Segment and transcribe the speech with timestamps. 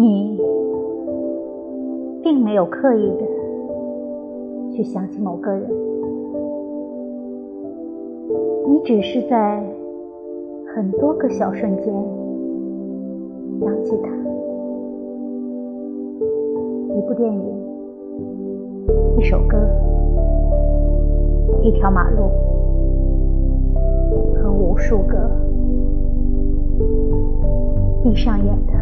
[0.00, 0.40] 你
[2.22, 3.26] 并没有刻意的
[4.70, 5.68] 去想起某个人。
[8.68, 9.60] 你只是在
[10.72, 11.92] 很多个小瞬间
[13.60, 14.08] 想起他。
[16.96, 17.42] 一部电影
[19.18, 19.58] 一首歌
[21.60, 22.28] 一条马路
[24.36, 25.28] 和无数个
[28.04, 28.77] 闭上眼的